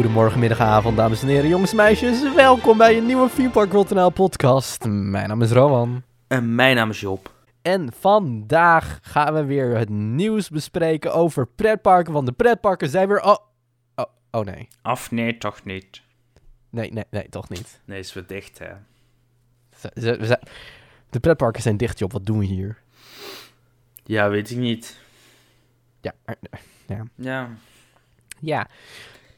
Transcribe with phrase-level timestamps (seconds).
[0.00, 2.34] hele goede morgen, middag, avond, dames en heren, jongens en meisjes.
[2.34, 4.84] Welkom bij een nieuwe Theme podcast.
[4.84, 6.02] Mijn naam is Rowan.
[6.28, 7.34] En mijn naam is Job.
[7.62, 13.22] En vandaag gaan we weer het nieuws bespreken over pretparken, want de pretparken zijn weer...
[13.22, 13.36] Oh,
[13.94, 14.68] oh, oh nee.
[14.82, 16.02] Af, nee, toch niet.
[16.70, 17.80] Nee, nee, nee, toch niet.
[17.84, 18.68] Nee, is weer dicht, hè.
[19.94, 20.40] We zijn-
[21.10, 22.12] De pretparken zijn dicht, Job.
[22.12, 22.78] Wat doen we hier?
[24.04, 24.98] Ja, weet ik niet.
[26.00, 26.38] Ja, er-
[27.16, 27.48] Ja.
[28.40, 28.68] ja.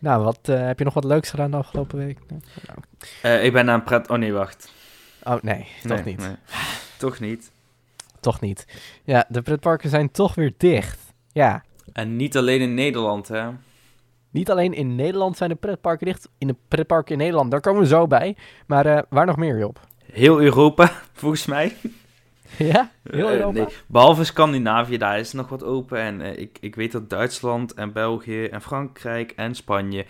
[0.03, 2.19] Nou, wat, eh, heb je nog wat leuks gedaan de afgelopen week?
[2.29, 2.41] Nou,
[3.23, 4.09] Eh, ik ben aan pret...
[4.11, 4.73] Oh nee, wacht.
[5.23, 6.19] Oh, nee, toch Nee, niet.
[6.27, 6.37] nee.
[6.99, 7.53] Toch niet.
[8.21, 8.67] Toch niet.
[9.05, 10.99] Ja, de pretparken zijn toch weer dicht.
[11.33, 11.63] Ja.
[11.93, 13.49] En niet alleen in Nederland, hè.
[14.31, 16.29] Niet alleen in Nederland zijn de pretparken dicht.
[16.39, 18.37] In de pretparken in Nederland, daar komen we zo bij.
[18.67, 19.81] Maar eh, waar nog meer, Job?
[20.13, 21.77] Heel Europa, volgens mij.
[22.73, 22.91] ja?
[23.11, 23.59] Heel Europa?
[23.59, 25.99] nee, behalve Scandinavië, daar is nog wat open.
[25.99, 30.07] En eh, ik, ik weet dat Duitsland en België en Frankrijk en Spanje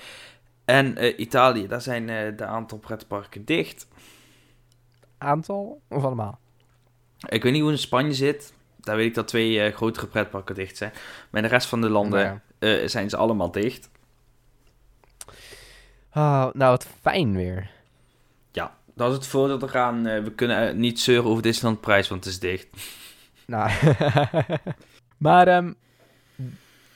[0.64, 3.88] en eh, Italië, daar zijn de aantal pretparken dicht.
[5.18, 6.38] Aantal of allemaal?
[7.28, 8.54] Ik weet niet hoe in Spanje zit.
[8.80, 10.90] Daar weet ik dat twee grotere pretparken dicht zijn.
[11.30, 12.88] Maar in de rest van de landen Nou ja.
[12.88, 13.90] zijn ze allemaal dicht.
[16.14, 17.70] Oh, nou, wat fijn weer.
[18.94, 20.06] Dat is het voordeel eraan.
[20.06, 22.66] eh, we kunnen eh, niet zeuren over Disneyland prijs, want het is dicht.
[23.46, 23.70] Nou,
[25.16, 25.72] maar ehm,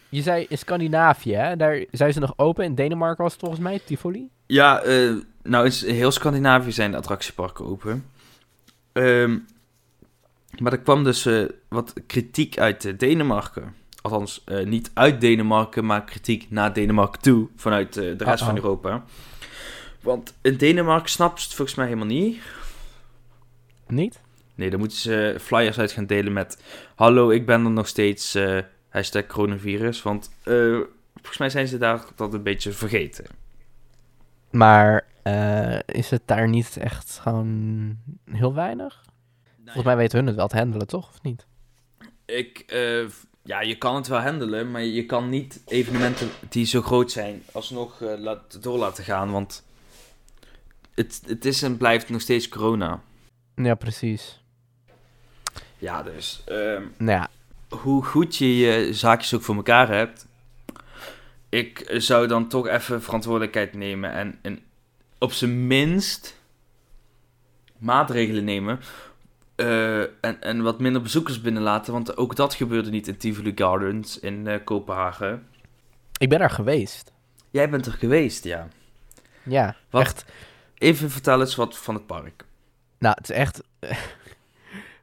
[0.09, 1.57] je zei in Scandinavië, hè?
[1.57, 2.65] daar zijn ze nog open.
[2.65, 4.29] In Denemarken was het volgens mij, Tivoli.
[4.47, 8.07] Ja, eh, nou in heel Scandinavië zijn de attractieparken open.
[8.93, 9.39] Ehm,
[10.59, 11.29] maar er kwam dus
[11.69, 13.75] wat kritiek uit Denemarken.
[14.03, 17.49] Althans, niet uit Denemarken, maar kritiek naar Denemarken toe.
[17.57, 18.65] Vanuit de rest van Uh-oh.
[18.65, 19.05] Europa.
[20.07, 22.43] Want in Denemarken snapt ze het volgens mij helemaal niet.
[23.87, 24.21] Niet?
[24.55, 26.63] Nee, dan moeten ze flyers uit gaan delen met...
[26.95, 28.59] Hallo, ik ben er nog steeds, eh,
[28.89, 30.03] hashtag coronavirus.
[30.03, 30.79] Want eh,
[31.15, 33.25] volgens mij zijn ze daar dat een beetje vergeten.
[34.51, 37.97] Maar eh, is het daar niet echt gewoon
[38.31, 39.05] heel weinig?
[39.65, 41.09] Volgens mij weten hun het wel te handelen, toch?
[41.09, 41.47] Of niet?
[42.25, 43.09] Ik, eh,
[43.43, 47.43] ja, je kan het wel handelen, maar je kan niet evenementen die zo groot zijn
[47.53, 49.31] alsnog eh laat, door laten gaan.
[49.31, 49.65] Want
[50.97, 53.01] het, het is en blijft nog steeds corona.
[53.55, 54.41] Ja, precies.
[55.79, 57.29] Ja, dus ehm, Nou ja,
[57.77, 60.27] hoe goed je je zaakjes ook voor elkaar hebt,
[61.49, 64.61] ik zou dan toch even verantwoordelijkheid nemen en, en
[65.19, 66.41] op zijn minst
[67.79, 68.81] maatregelen nemen.
[69.57, 74.19] eh, en, en wat minder bezoekers binnenlaten, want ook dat gebeurde niet in Tivoli Gardens
[74.21, 75.47] in eh, Kopenhagen.
[76.19, 77.13] ik ben er geweest.
[77.51, 78.69] Jij bent er geweest, ja.
[79.43, 80.03] Ja, Wat?
[80.03, 80.25] echt.
[80.79, 82.45] Even vertel eens wat van het park.
[82.99, 83.63] Nou, het is echt...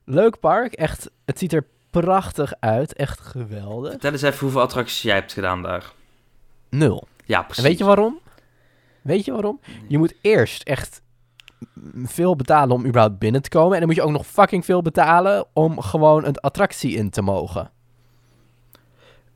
[0.05, 1.09] Leuk park, echt.
[1.25, 3.91] Het ziet er prachtig uit, echt geweldig.
[3.91, 5.91] Vertel eens even hoeveel attracties jij hebt gedaan daar.
[6.69, 7.07] Nul.
[7.25, 7.63] Ja, En precies.
[7.63, 8.19] weet je waarom?
[9.01, 9.59] Weet je waarom?
[9.87, 11.01] Je moet eerst echt
[12.03, 13.71] veel betalen om überhaupt binnen te komen.
[13.73, 17.21] En dan moet je ook nog fucking veel betalen om gewoon een attractie in te
[17.21, 17.71] mogen.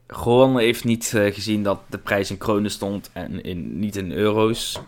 [0.07, 4.11] Gewoon heeft niet eh, gezien dat de prijs in kronen stond en in, niet in
[4.11, 4.81] euro's.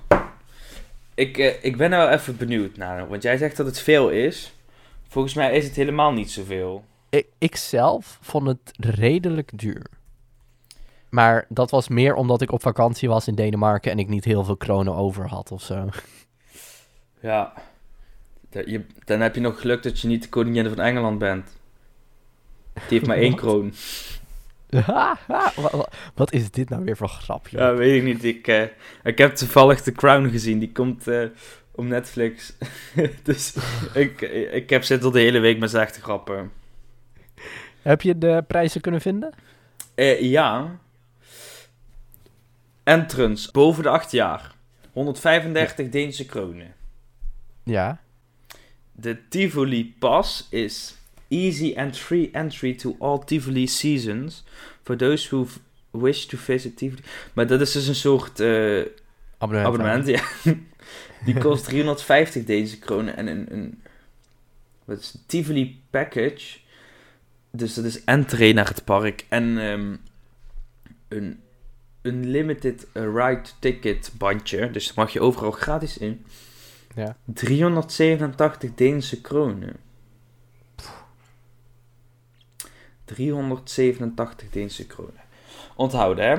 [1.20, 4.54] Ik, eh, ik ben nou even benieuwd naar, want jij zegt dat het veel is.
[5.08, 6.84] Volgens mij is het helemaal niet zoveel.
[7.10, 9.86] Ik, ik zelf vond het redelijk duur.
[11.10, 14.44] Maar dat was meer omdat ik op vakantie was in Denemarken en ik niet heel
[14.44, 15.90] veel kronen over had of zo.
[17.20, 17.54] Ja.
[18.50, 21.48] Je, dan heb je nog geluk dat je niet de koningin van Engeland bent.
[22.74, 23.74] Die heeft maar één kroon.
[26.16, 27.58] Wat is dit nou weer voor grapje?
[27.58, 28.24] Ja, weet ik niet.
[28.24, 28.64] Ik, eh,
[29.04, 30.60] ik heb toevallig The Crown gezien.
[30.60, 31.24] Die komt eh,
[31.72, 32.54] op Netflix.
[33.24, 33.56] dus
[33.94, 36.52] ik, ik heb zitten de hele week met slechte grappen.
[37.82, 39.34] Heb je de prijzen kunnen vinden?
[39.96, 40.80] Eh, ja.
[42.84, 44.56] Entrance, boven de 8 jaar.
[44.92, 46.74] 135 Deense kronen.
[47.64, 48.02] Ja.
[48.92, 50.99] De Tivoli Pass is
[51.30, 54.44] easy and free entry to all Tivoli seasons.
[54.84, 55.48] For those who
[55.92, 57.02] wish to visit Tivoli.
[57.34, 58.82] Maar dat is dus een soort eh,
[59.38, 59.68] Abonnement.
[59.68, 60.22] abonnement, ja.
[61.26, 63.18] Die kost 350 Deense kronen.
[63.18, 63.82] En een, een
[64.86, 65.16] wat is?
[65.26, 66.58] Tivoli Package.
[67.52, 69.26] Dus dat is entree naar het park.
[69.30, 69.96] En ehm,
[71.08, 71.40] een
[72.02, 74.72] unlimited ride ticket bandje.
[74.72, 76.26] Dus daar mag je overal gratis in.
[76.96, 77.18] Ja.
[77.26, 79.76] 387 Deense kronen.
[83.16, 85.22] 387 Deense kronen.
[85.76, 86.36] Onthouden, hè?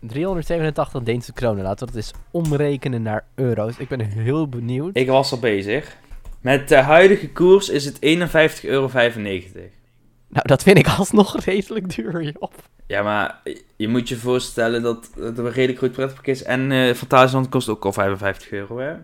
[0.00, 1.64] 387 Deense kronen.
[1.64, 3.76] Laten we dat eens omrekenen naar euro's.
[3.78, 4.96] Ik ben heel benieuwd.
[4.96, 5.96] Ik was al bezig.
[6.40, 7.96] Met de huidige koers is het
[8.60, 8.90] 51,95 euro.
[10.28, 12.52] Nou, dat vind ik alsnog redelijk duur, joh.
[12.86, 13.40] Ja, maar
[13.76, 16.42] je moet je voorstellen dat het een redelijk groot pretpark is.
[16.42, 18.94] En eh Fantasieland kost ook al 55 euro, hè?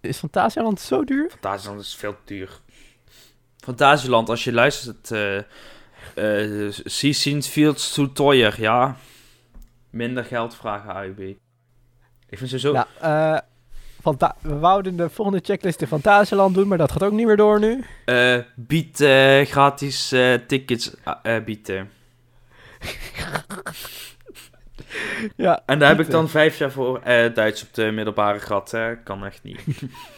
[0.00, 1.30] Is Fantasialand zo duur?
[1.30, 2.60] Fantasieland is veel te duur.
[3.64, 5.10] Fantasieland, als je luistert,
[6.84, 8.96] Scenes Fields to Toyer, ja.
[9.90, 11.18] Minder geld vragen, AUB.
[12.28, 12.72] Ik vind ze zo...
[12.72, 13.38] Nou, eh,
[14.02, 17.36] Fanta- we wouden de volgende checklist in Fantasieland doen, maar dat gaat ook niet meer
[17.36, 17.84] door nu.
[18.04, 20.14] eh bied eh, gratis
[20.46, 20.90] tickets
[21.44, 21.90] bieden.
[25.36, 27.00] Ja, En daar heb ik dan vijf jaar voor
[27.34, 28.74] Duits op de middelbare gat.
[29.04, 29.60] Kan echt niet.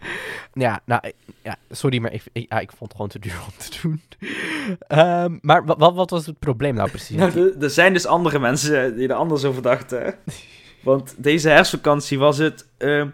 [0.52, 1.12] Ja, nou,
[1.42, 4.02] ja, sorry, maar ik, ik, ja, ik vond het gewoon te duur om te doen.
[4.88, 7.16] Ehm, maar wa- wat, wat was het probleem nou precies?
[7.16, 10.14] Nou, er- zijn dus andere mensen die er anders over dachten.
[10.82, 12.68] Want deze herfstvakantie was het...
[12.76, 13.04] eh,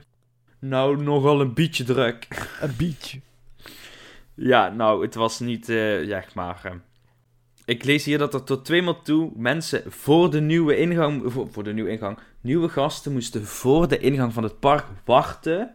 [0.59, 2.27] nou, nogal een beetje druk.
[2.61, 3.21] Een beetje.
[4.35, 6.61] Ja, nou, het was niet, eh ja, maar...
[6.65, 6.73] eh,
[7.65, 11.23] ik lees hier dat er tot tweemaal toe mensen voor de nieuwe ingang...
[11.33, 12.19] Voor, voor de nieuwe ingang...
[12.41, 15.75] Nieuwe gasten moesten voor de ingang van het park wachten...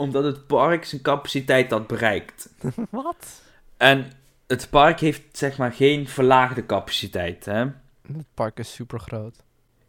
[0.00, 2.48] Omdat het park zijn capaciteit had bereikt.
[2.90, 3.42] Wat?
[3.76, 4.12] En
[4.46, 7.64] het park heeft, zeg maar, geen verlaagde capaciteit, hè?
[8.12, 9.36] Het park is super groot.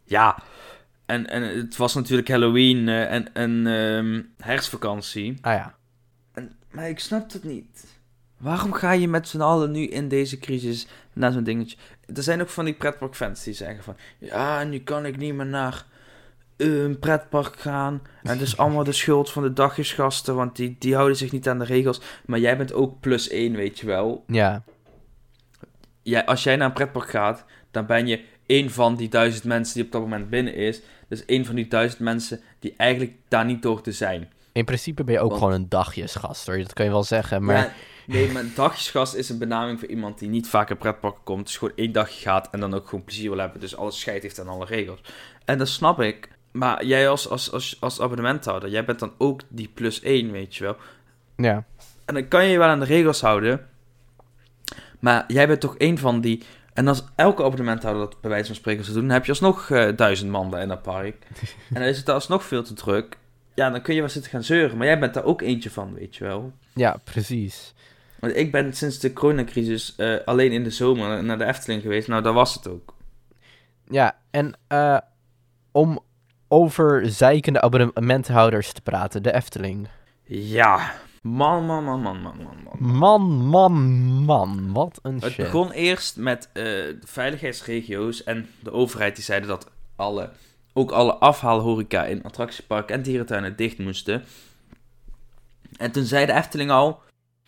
[0.04, 0.42] Ja,
[1.06, 5.38] en, en het was natuurlijk Halloween eh, en, en ehm, herfstvakantie.
[5.40, 5.74] Ah ja.
[6.32, 7.86] En, maar ik snap het niet.
[8.38, 11.76] Waarom ga je met z'n allen nu in deze crisis naar zo'n dingetje?
[12.14, 13.96] Er zijn ook van die pretparkfans die zeggen van...
[14.18, 15.86] Ja, nu kan ik niet meer naar
[16.62, 18.02] een pretpark gaan.
[18.22, 21.48] En het is allemaal de schuld van de dagjesgasten, want die, die houden zich niet
[21.48, 22.00] aan de regels.
[22.26, 24.24] Maar jij bent ook plus één, weet je wel.
[24.26, 24.62] Ja.
[26.02, 29.74] jij, als jij naar een pretpark gaat, dan ben je één van die duizend mensen
[29.74, 30.80] die op dat moment binnen is.
[31.08, 34.30] Dus één van die duizend mensen die eigenlijk daar niet door te zijn.
[34.52, 36.58] In principe ben je ook Want- gewoon een dagjesgast, hoor.
[36.58, 37.56] Dat kan je wel zeggen, maar...
[37.56, 37.72] Ja,
[38.06, 41.46] nee, maar dagjesgast is een benaming voor iemand die niet vaak in pretparken komt.
[41.46, 43.60] Dus gewoon één dagje gaat en dan ook gewoon plezier wil hebben.
[43.60, 45.00] Dus alles scheid heeft aan alle regels.
[45.44, 46.28] En dat snap ik.
[46.52, 50.54] Maar jij als, als, als, als abonnementhouder, jij bent dan ook die plus één, weet
[50.56, 50.76] je wel.
[51.36, 51.64] Ja.
[52.04, 53.68] En dan kan je je wel aan de regels houden.
[55.00, 56.42] Maar jij bent toch één van die.
[56.72, 59.70] En als elke abonnementhouder dat bij wijze van spreken zou doen, dan heb je alsnog
[59.70, 61.16] eh, duizend man in dat park.
[61.74, 63.18] en dan is het alsnog veel te druk.
[63.54, 64.76] Ja, dan kun je wel zitten gaan zeuren.
[64.76, 66.52] Maar jij bent daar ook eentje van, weet je wel.
[66.74, 67.74] Ja, precies.
[68.20, 72.08] Want ik ben sinds de coronacrisis eh, alleen in de zomer naar de Efteling geweest.
[72.08, 72.94] Nou, daar was het ook.
[73.88, 74.98] Ja, en eh,
[75.70, 76.00] om
[76.52, 79.88] over zeikende abonnementhouders te praten, de Efteling.
[80.24, 80.92] Ja.
[81.22, 82.98] Man, man, man, man, man, man, man.
[82.98, 83.72] Man, man,
[84.24, 85.44] man, wat een Het shit.
[85.44, 90.30] begon eerst met de veiligheidsregio's en de overheid die zeiden dat alle,
[90.72, 94.24] ook alle afhaalhoreca in attractieparken en dierentuinen dicht moesten.
[95.76, 97.00] En toen zei de Efteling al,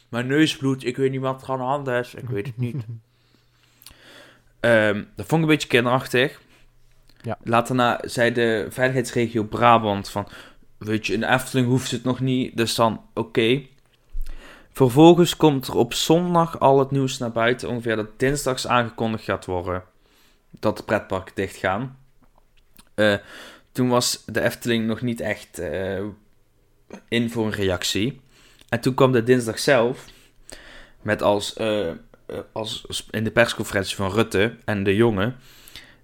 [0.09, 2.85] mijn neusbloed, ik weet niet wat er aan de hand is, ik weet het niet.
[4.61, 6.41] Ehm, dat vond ik een beetje kinderachtig.
[7.25, 7.39] Ja.
[7.43, 10.29] Later zei de veiligheidsregio Brabant van,
[10.79, 13.63] weet je, in Efteling hoeft het nog niet, dus dan oké.
[14.73, 19.45] Vervolgens komt er op zondag al het nieuws naar buiten, ongeveer dat dinsdags aangekondigd gaat
[19.45, 19.83] worden
[20.61, 21.99] dat de pretparken dicht gaan.
[22.95, 23.15] Eh,
[23.73, 26.05] toen was de Efteling nog niet echt eh,
[27.09, 28.21] in voor een reactie.
[28.69, 30.05] En toen kwam de dinsdag zelf
[31.03, 31.91] met als, eh,
[32.53, 35.37] als in de persconferentie van Rutte en de jongen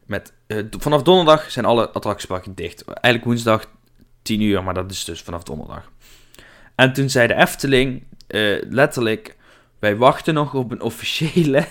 [0.07, 2.85] met eh, vanaf donderdag zijn alle attractieparken dicht.
[2.85, 3.65] Eigenlijk woensdag
[4.23, 5.91] 10 uur, maar dat is dus vanaf donderdag.
[6.75, 9.37] En toen zei de Efteling eh, letterlijk:
[9.81, 11.67] Wij wachten nog op een officiële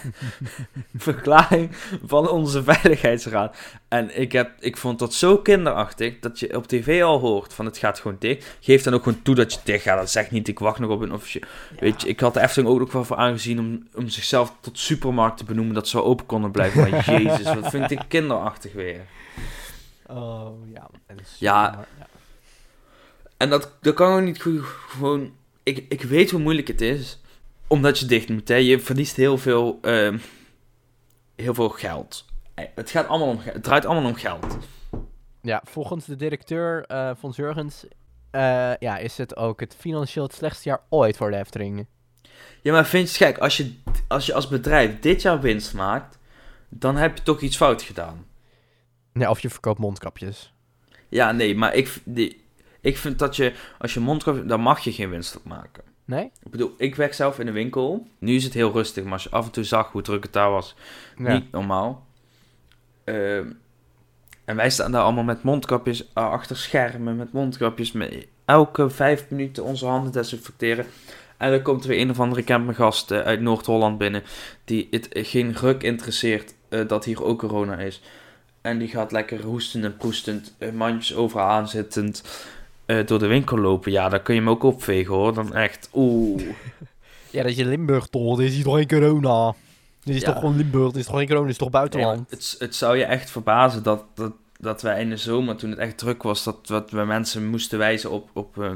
[0.96, 1.70] verklaring
[2.06, 3.58] van onze veiligheidsraad.
[3.88, 7.66] En ik, heb, ik vond dat zo kinderachtig dat je op tv al hoort van
[7.66, 8.58] het gaat gewoon dicht.
[8.60, 10.00] Geef dan ook gewoon toe dat je dicht gaat.
[10.00, 11.46] Dat zegt niet, ik wacht nog op een officiële.
[11.80, 14.80] Weet je, ik had de Efteling ook nog wel voor aangezien om, om zichzelf tot
[14.80, 16.90] supermarkt te benoemen dat ze wel open konden blijven.
[16.90, 19.02] Maar jezus, wat vind ik kinderachtig weer.
[20.08, 20.90] Oh, ja.
[21.38, 21.86] Ja.
[21.98, 22.08] ja.
[23.38, 25.32] En dat, dat kan ook niet goed, gewoon...
[25.64, 27.20] Ik, ik weet hoe moeilijk het is,
[27.70, 28.48] omdat je dicht moet.
[28.48, 28.56] Hè.
[28.56, 30.18] Je verliest heel veel, ehm,
[31.36, 32.26] heel veel geld.
[32.54, 34.58] Eh, Het, gaat allemaal om, het draait allemaal om geld.
[35.42, 37.86] Ja, volgens de directeur eh van Jurgens
[38.32, 41.88] eh, ja, is het ook het financieel het slechtste jaar ooit voor de Efteling.
[42.62, 43.44] Ja, maar vind je het gek?
[43.44, 43.74] Als je,
[44.08, 46.18] als je als bedrijf dit jaar winst maakt,
[46.70, 48.26] dan heb je toch iets fout gedaan.
[49.14, 50.54] Ja, of je verkoopt mondkapjes.
[51.10, 52.44] Ja, nee, maar ik, die,
[52.82, 55.84] ik vind dat je, als je mondkap, dan mag je geen winst op maken.
[56.10, 56.32] Nee?
[56.44, 58.08] Ik bedoel, ik werk zelf in een winkel.
[58.20, 60.34] Nu is het heel rustig, maar als je af en toe zag hoe druk het
[60.34, 60.76] daar was,
[61.18, 61.34] Ja.
[61.34, 62.06] niet normaal.
[63.04, 63.52] Ehm,
[64.46, 69.26] en wij staan daar allemaal met mondkapjes uh, achter schermen, met mondkapjes, met elke vijf
[69.30, 70.86] minuten onze handen desinfecteren.
[71.38, 74.24] En dan komt er weer een of andere campinggast uh, uit Noord-Holland binnen.
[74.66, 78.02] Die het geen ruk interesseert uh, dat hier ook corona is.
[78.62, 82.24] En die gaat lekker hoestend en proestend, mandjes overal aanzittend
[83.06, 83.92] door de winkel lopen.
[83.92, 85.34] Ja, dan kun je hem ook opvegen hoor.
[85.34, 86.42] Dan echt, oeh.
[87.32, 88.38] Ja, dat is je Limburg toch?
[88.38, 89.54] Dit is hier toch geen corona?
[90.04, 90.28] Dit is Ja.
[90.32, 90.92] toch gewoon Limburg?
[90.92, 91.46] Dit is toch geen corona?
[91.46, 92.30] Dit is toch buitenland?
[92.30, 95.80] het, het zou je echt verbazen dat, dat, dat wij in de zomer, toen het
[95.80, 98.72] echt druk was, dat, dat we mensen moesten wijzen op, op eh,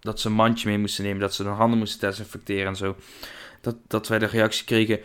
[0.00, 2.96] dat ze een mandje mee moesten nemen, dat ze hun handen moesten desinfecteren en zo.
[3.60, 5.00] Dat, dat wij de reactie kregen,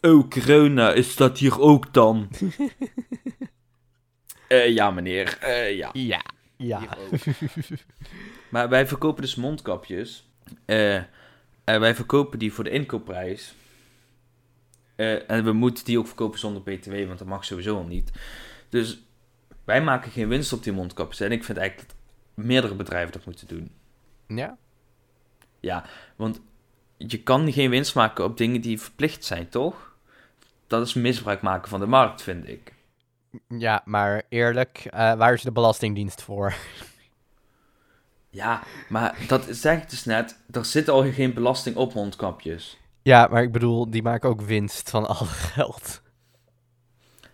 [0.00, 2.28] oh corona, is dat hier ook dan?
[4.48, 5.90] Eh, ja meneer, Eh, ja.
[5.92, 6.20] Ja.
[6.56, 6.80] Ja.
[8.50, 10.28] Maar wij verkopen dus mondkapjes.
[10.64, 10.94] eh,
[11.64, 13.54] en wij verkopen die voor de inkoopprijs.
[14.96, 18.10] Eh, en we moeten die ook verkopen zonder btw, want dat mag sowieso al niet.
[18.68, 19.02] Dus
[19.64, 21.20] wij maken geen winst op die mondkapjes.
[21.20, 21.98] En ik vind eigenlijk dat
[22.44, 23.70] meerdere bedrijven dat moeten doen.
[25.60, 25.84] Ja?
[26.16, 26.40] Want
[26.96, 29.96] je kan geen winst maken op dingen die verplicht zijn, toch?
[30.66, 32.73] Dat is misbruik maken van de markt, vind ik.
[33.48, 36.54] Ja, maar eerlijk, eh, waar is de Belastingdienst voor?
[38.30, 40.36] Ja, maar dat zeg ik dus net.
[40.50, 42.78] Er zit al geen belasting op mondkapjes.
[43.02, 46.02] Ja, maar ik bedoel, die maken ook winst van al het geld.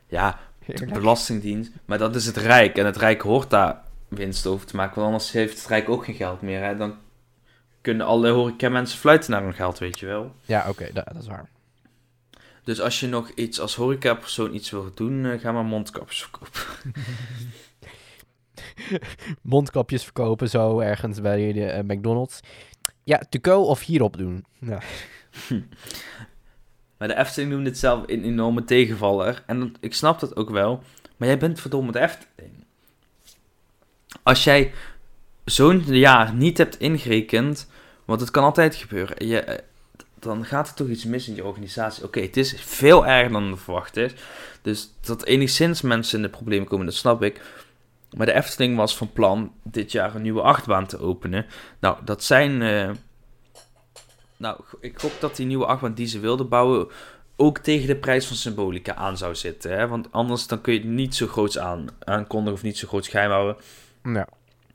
[0.07, 0.87] Ja, de.
[0.93, 1.73] Belastingdienst.
[1.85, 2.77] Maar dat is het Rijk.
[2.79, 4.95] En het Rijk hoort daar winst over te maken.
[4.95, 6.63] Want anders heeft het Rijk ook geen geld meer.
[6.65, 6.77] Hè?
[6.77, 6.95] Dan
[7.81, 10.35] kunnen alle horeca-mensen fluiten naar hun geld, weet je wel.
[10.43, 11.49] Ja, oké, da- dat is waar.
[12.65, 16.61] Dus als je nog iets als horeca-persoon iets wil doen, eh, ga maar mondkapjes verkopen.
[19.43, 22.41] Mondkapjes verkopen zo ergens bij de eh, McDonald's.
[23.05, 24.45] Ja, to go of hierop doen.
[24.59, 24.81] Ja.
[26.99, 29.43] Maar de Efteling noemt het zelf een enorme tegenvaller.
[29.47, 30.83] En dat- ik snap dat ook wel.
[31.17, 32.65] Maar jij bent verdomme de Efteling.
[34.23, 34.73] Als jij
[35.45, 37.69] zo'n jaar niet hebt ingerekend,
[38.05, 39.65] want het kan altijd gebeuren, je, eh,
[40.21, 42.05] dan gaat er toch iets mis in je organisatie.
[42.05, 44.13] Oké, het is veel erger dan verwacht is.
[44.63, 47.41] Dus dat enigszins mensen in de problemen komen, dat snap ik.
[48.17, 51.47] Maar de Efteling was van plan dit jaar een nieuwe achtbaan te openen.
[51.81, 52.63] Nou, dat zijn...
[52.63, 52.91] eh,
[54.37, 56.89] nou, ik hoop dat die nieuwe achtbaan die ze wilden bouwen
[57.37, 59.79] ook tegen de prijs van Symbolica aan zou zitten.
[59.79, 59.89] Hè?
[59.89, 63.07] Want anders dan kun je het niet zo groots aan, aankondigen of niet zo groot
[63.07, 63.57] geheim houden.
[64.03, 64.29] ja.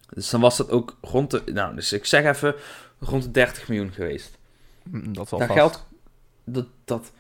[0.10, 1.42] Dus dan was dat ook rond de...
[1.46, 2.56] Nou, dus ik zeg even
[3.00, 4.38] rond de 30 miljoen geweest.
[4.90, 5.52] Mm, Dat zal vast.
[5.52, 5.86] geld...
[6.44, 7.12] Dat, dat,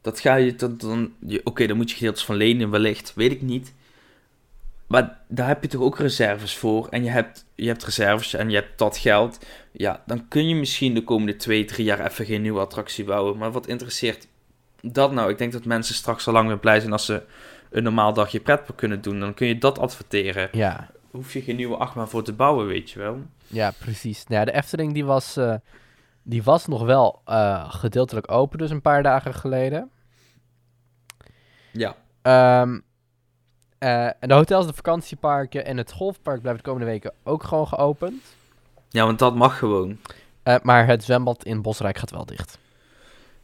[0.00, 0.54] dat ga je...
[0.54, 3.12] Dat, dan, je Oké, dan moet je gedeeltes van lenen wellicht.
[3.14, 3.74] Weet ik niet.
[4.86, 6.88] Maar daar heb je toch ook reserves voor.
[6.88, 9.38] En je hebt, je hebt reserves en je hebt dat geld.
[9.72, 13.36] Ja, dan kun je misschien de komende twee, drie jaar even geen nieuwe attractie bouwen.
[13.38, 14.26] Maar wat interesseert
[14.80, 15.30] dat nou?
[15.30, 17.22] Ik denk dat mensen straks al lang weer blij zijn als ze
[17.70, 19.20] een normaal dagje pretpark kunnen doen.
[19.20, 20.48] Dan kun je dat adverteren.
[20.52, 23.22] Ja, Hoef je geen nieuwe achtbaan voor te bouwen, weet je wel.
[23.46, 24.24] ja, precies.
[24.26, 25.54] Nou, ja, de Efteling die was, eh,
[26.22, 29.90] die was nog wel eh, gedeeltelijk open, dus een paar dagen geleden.
[31.72, 31.96] Ja.
[32.22, 32.80] Ehm,
[33.78, 37.68] eh, en de hotels, de vakantieparken en het golfpark blijven de komende weken ook gewoon
[37.68, 38.22] geopend.
[38.88, 39.98] Ja, want dat mag gewoon.
[40.42, 42.58] Eh, maar het zwembad in Bosrijk gaat wel dicht.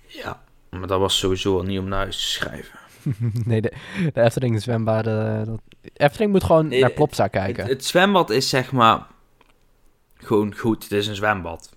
[0.06, 0.42] Ja.
[0.70, 2.78] Maar dat was sowieso al niet om naar huis te schrijven.
[3.44, 3.72] nee, de,
[4.12, 5.44] de Efteling zwembaden...
[5.44, 5.60] Dat,
[5.92, 7.62] Efteling moet gewoon Nee, naar Plopsa kijken.
[7.62, 9.06] Het, het zwembad is zeg maar
[10.14, 10.82] gewoon goed.
[10.82, 11.75] Het is een zwembad.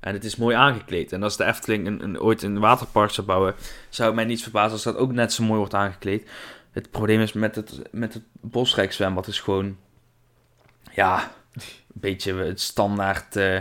[0.00, 1.12] En het is mooi aangekleed.
[1.12, 3.54] En als de Efteling een, een, ooit een waterpark zou bouwen,
[3.88, 6.30] zou het mij niet verbazen als dat ook net zo mooi wordt aangekleed.
[6.70, 9.76] Het probleem is met het, met het Bosrijk zwembad is gewoon,
[10.92, 13.60] ja, een beetje het standaard eh,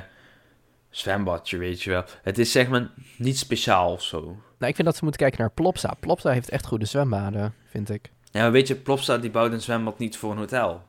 [0.89, 2.03] zwembadje, weet je wel.
[2.21, 4.19] Het is zeg maar niet speciaal of zo.
[4.57, 5.93] Nou, ik vind dat ze moeten kijken naar Plopsa.
[5.99, 8.11] Plopsa heeft echt goede zwembaden, vind ik.
[8.31, 10.83] Ja, maar weet je, Plopsa die bouwt een zwembad niet voor een hotel.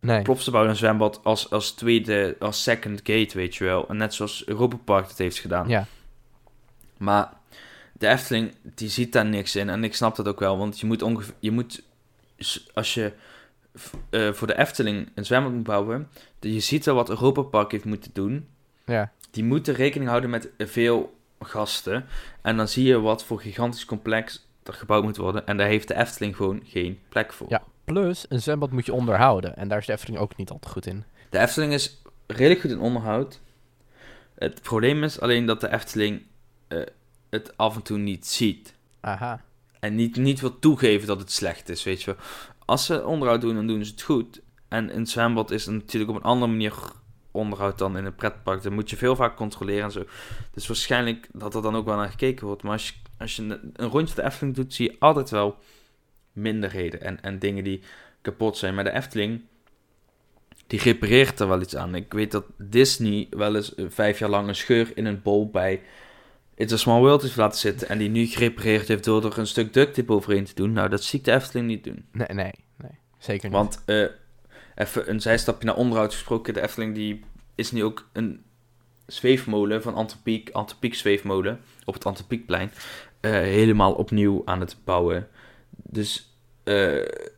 [0.00, 0.22] Nee.
[0.22, 3.88] Bouwt een zwembad als, als tweede, als second gate, weet je wel.
[3.88, 5.68] En net zoals Europa Park dat heeft gedaan.
[5.68, 5.86] Ja.
[6.96, 7.32] Maar
[7.92, 9.68] de Efteling, die ziet daar niks in.
[9.68, 11.82] En ik snap dat ook wel, want je moet ongeveer, je moet,
[12.74, 13.12] als je
[14.10, 16.08] eh, voor de Efteling een zwembad moet bouwen,
[16.40, 18.48] je ziet wel wat Europa Park heeft moeten doen.
[18.84, 19.12] Ja.
[19.30, 22.06] Die moeten rekening houden met veel gasten.
[22.42, 25.46] En dan zie je wat voor gigantisch complex er gebouwd moet worden.
[25.46, 27.46] En daar heeft de Efteling gewoon geen plek voor.
[27.50, 27.62] Ja.
[27.88, 29.56] Plus, een zwembad moet je onderhouden.
[29.56, 31.04] En daar is de Efteling ook niet altijd goed in.
[31.30, 33.40] De Efteling is redelijk goed in onderhoud.
[34.34, 36.22] Het probleem is alleen dat de Efteling
[36.68, 36.80] eh,
[37.30, 38.74] het af en toe niet ziet.
[39.00, 39.42] Aha.
[39.80, 42.16] En niet, niet wil toegeven dat het slecht is, weet je.
[42.64, 44.40] Als ze onderhoud doen, dan doen ze het goed.
[44.68, 46.74] En een zwembad is natuurlijk op een andere manier
[47.30, 48.62] onderhoud dan in een pretpark.
[48.62, 50.04] Dan moet je veel vaak controleren en zo.
[50.52, 52.62] Dus waarschijnlijk dat er dan ook wel naar gekeken wordt.
[52.62, 55.58] Maar als je, als je een, een rondje de Efteling doet, zie je altijd wel
[56.40, 57.80] minderheden en, en dingen die
[58.22, 58.74] kapot zijn.
[58.74, 59.40] Maar de Efteling
[60.66, 61.94] die repareert er wel iets aan.
[61.94, 65.50] Ik weet dat Disney wel eens eh, vijf jaar lang een scheur in een bol
[65.50, 65.80] bij
[66.54, 67.88] It's a Small World heeft laten zitten.
[67.88, 70.72] En die nu gerepareerd heeft door er een stuk duct tape overheen te doen.
[70.72, 72.04] Nou, dat zie ik de Efteling niet doen.
[72.12, 72.90] Nee, nee, nee.
[73.18, 73.58] Zeker niet.
[73.58, 74.04] Want eh,
[74.74, 76.54] even een zijstapje naar onderhoud gesproken.
[76.54, 78.44] De Efteling die is nu ook een
[79.06, 82.70] zweefmolen van Antropiek, Antropiek zweefmolen op het Antropiekplein.
[83.20, 85.28] eh, helemaal opnieuw aan het bouwen.
[85.70, 86.27] Dus
[86.68, 87.30] eh,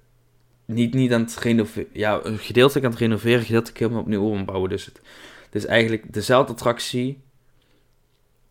[0.64, 1.88] niet, niet aan het renoveren.
[1.92, 4.70] Ja, gedeeltelijk aan het renoveren, gedeeltelijk helemaal opnieuw ombouwen.
[4.70, 5.00] Dus het,
[5.44, 7.20] het is eigenlijk dezelfde attractie.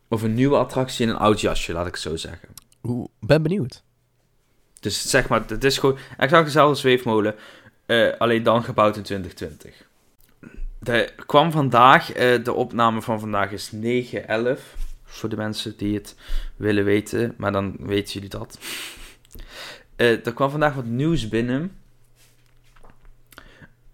[0.08, 2.50] Of een nieuwe attractie in een oud jasje, laat ik het zo zeggen.
[2.84, 3.84] Oeh, ben benieuwd.
[4.80, 7.36] Dus zeg maar, het is gewoon exact dezelfde zweefmolen,
[7.86, 9.88] eh, alleen dan gebouwd in 2020.
[10.84, 16.16] Er kwam vandaag, eh, de opname van vandaag is 9-11, voor de mensen die het
[16.56, 18.60] willen weten, maar dan weten jullie dat.
[20.00, 21.77] Eh, er kwam vandaag wat nieuws binnen.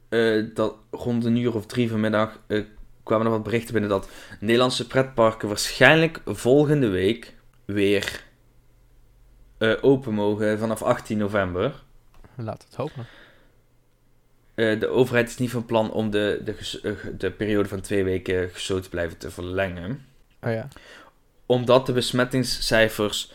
[0.09, 2.63] Eh, dat rond een uur of drie vanmiddag eh,
[3.03, 4.09] kwamen er wat berichten binnen dat
[4.39, 7.33] Nederlandse pretparken waarschijnlijk volgende week
[7.65, 8.23] weer
[9.81, 11.83] open mogen vanaf 18 november.
[12.35, 13.05] Laat het hopen.
[14.55, 18.83] De overheid is niet van plan om de, de, de periode van twee weken gesloten
[18.83, 20.05] te blijven te verlengen.
[20.41, 20.67] Oh ja.
[21.45, 23.31] Omdat de besmettingscijfers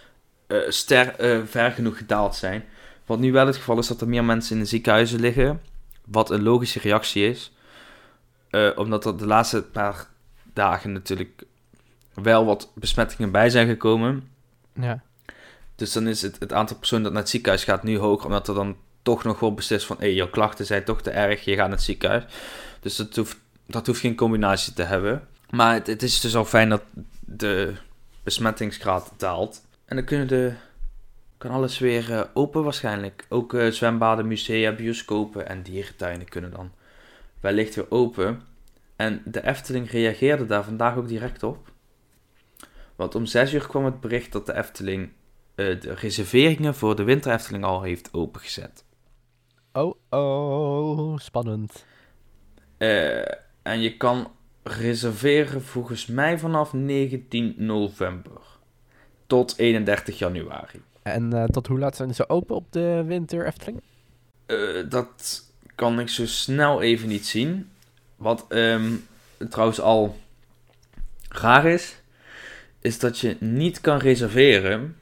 [0.68, 2.64] ster, eh, ver genoeg gedaald zijn.
[3.06, 5.62] Wat nu wel het geval is dat er meer mensen in de ziekenhuizen liggen.
[6.04, 7.52] Wat een logische reactie is.
[8.50, 10.06] Eh, omdat er de laatste paar
[10.52, 11.42] dagen natuurlijk
[12.14, 14.28] wel wat besmettingen bij zijn gekomen.
[14.72, 15.02] Ja.
[15.74, 18.48] Dus dan is het, het aantal personen dat naar het ziekenhuis gaat nu hoger, omdat
[18.48, 21.54] er dan toch nog wel beslist van, hé, jouw klachten zijn toch te erg, je
[21.54, 22.24] gaat naar het ziekenhuis.
[22.80, 25.28] Dus dat hoeft, dat hoeft geen combinatie te hebben.
[25.50, 26.82] Maar het, het is dus al fijn dat
[27.20, 27.74] de
[28.22, 29.62] besmettingsgraad daalt.
[29.90, 30.52] En dan kunnen de,
[31.38, 33.26] kan alles weer eh, open waarschijnlijk.
[33.28, 36.72] Ook eh, zwembaden, musea, bioscopen en dierentuinen kunnen dan
[37.40, 38.42] wellicht weer open.
[38.96, 41.72] En de Efteling reageerde daar vandaag ook direct op.
[42.96, 45.12] Want om 6 uur kwam het bericht dat de Efteling
[45.54, 48.84] eh, de reserveringen voor de Winter Efteling al heeft opengezet.
[49.72, 51.86] Oh, oh, spannend.
[53.62, 58.58] En je kan reserveren volgens mij vanaf 19 november
[59.30, 60.82] tot 31 januari.
[61.02, 63.80] En eh, tot hoe laat zijn ze open op de winter Efteling?
[64.46, 64.56] Eh,
[64.88, 67.70] dat kan ik zo snel even niet zien.
[68.16, 68.92] Wat ehm,
[69.48, 70.16] trouwens al
[71.28, 71.96] raar is,
[72.80, 74.96] is dat je niet kan reserveren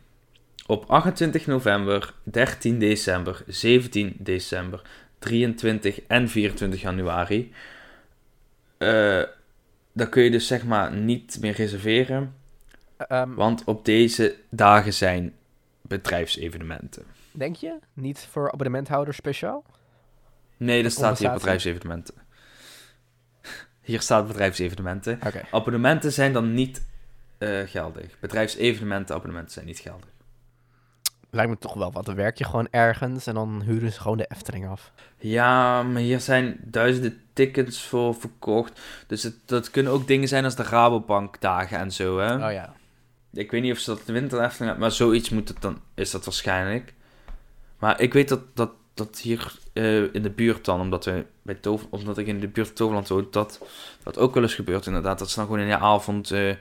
[0.66, 4.82] op 28 november, 13 december, 17 december,
[5.18, 7.52] 23 en 24 januari.
[8.78, 9.22] Eh
[9.98, 12.34] dan kun je dus zeg maar niet meer reserveren,
[12.98, 15.34] Ehm, want op deze dagen zijn
[15.82, 17.04] bedrijfsevenementen.
[17.32, 17.78] denk je?
[17.92, 19.64] Niet voor abonnementhouders speciaal?
[20.56, 22.14] Nee, dat staat hier bedrijfsevenementen.
[23.80, 25.18] Hier staat bedrijfsevenementen.
[25.50, 26.86] Abonnementen zijn dan niet
[27.38, 28.18] eh, geldig.
[28.20, 30.08] Bedrijfsevenementen, abonnementen zijn niet geldig.
[31.30, 32.04] Lijkt me toch wel wat.
[32.04, 34.92] Dan werk je gewoon ergens en dan huren ze gewoon de Efteling af.
[35.18, 38.80] Ja, maar hier zijn duizenden tickets voor verkocht.
[39.06, 42.46] Dus het, dat kunnen ook dingen zijn als de Rabobank dagen en zo, hè.
[42.46, 42.74] Oh ja.
[43.32, 45.80] Ik weet niet of ze dat de winter Efteling hebben, maar zoiets moet het dan,
[45.94, 46.94] is dat waarschijnlijk.
[47.78, 51.58] Maar ik weet dat, dat, dat hier eh, in de buurt dan, omdat, we bij
[51.90, 53.66] omdat ik in de buurt van Toverland woon, dat
[54.02, 55.18] dat ook wel eens gebeurt inderdaad.
[55.18, 56.54] Dat ze dan gewoon in de avond eh,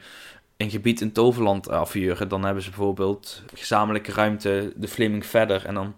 [0.57, 2.29] een gebied in Toverland afhuren.
[2.29, 5.65] Dan hebben ze bijvoorbeeld gezamenlijke ruimte, de Flaming Feather.
[5.65, 5.95] En dan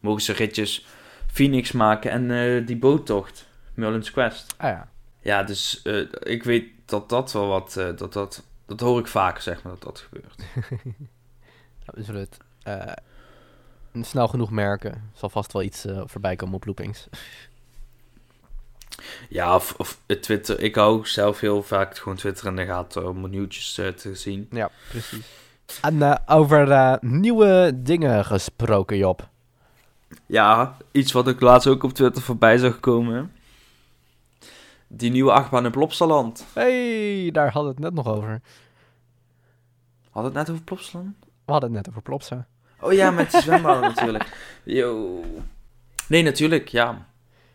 [0.00, 0.86] mogen ze ritjes
[1.32, 4.54] Phoenix maken en eh, die boottocht, Merlin's Quest.
[4.56, 4.88] Ah ja.
[5.20, 5.82] Ja, dus
[6.22, 9.82] ik weet dat dat wel wat, dat, dat, dat hoor ik vaker zeg maar, dat
[9.82, 10.42] dat gebeurt.
[11.86, 14.92] Nou, We zullen het eh, snel genoeg merken.
[14.92, 17.08] Er zal vast wel iets eh, voorbij komen op loopings.
[19.28, 20.60] Ja, of, Twitter.
[20.60, 24.46] Ik hou zelf heel vaak gewoon Twitter in de gaten om nieuwtjes eh, te zien.
[24.50, 25.26] Ja, precies.
[25.80, 29.28] En over nieuwe dingen gesproken, Job.
[30.26, 33.32] Ja, iets wat ik laatst ook op Twitter voorbij zag komen.
[34.96, 36.44] Die nieuwe achtbaan in Plopsaland.
[36.54, 38.40] hey, daar hadden we het net nog over.
[40.10, 41.14] Had het net over Plopsaland?
[41.44, 42.46] We hadden het net over Plopsa.
[42.80, 44.58] Oh ja, met die zwembaden natuurlijk.
[44.64, 45.20] Yo.
[46.08, 47.06] Nee, natuurlijk, ja.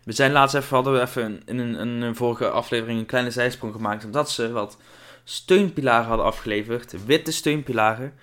[0.03, 3.31] We zijn laatst even, hadden we even in een, een, een vorige aflevering een kleine
[3.31, 4.05] zijsprong gemaakt.
[4.05, 4.77] Omdat ze wat
[5.23, 7.05] steunpilaren hadden afgeleverd.
[7.05, 8.13] Witte steunpilaren.